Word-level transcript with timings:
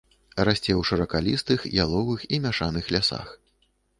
Расце 0.47 0.71
ў 0.75 0.81
шыракалістых, 0.89 1.67
яловых 1.83 2.25
і 2.37 2.41
мяшаных 2.45 2.91
лясах. 2.95 3.27